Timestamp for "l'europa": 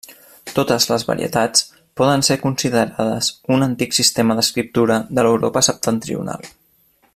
5.29-5.65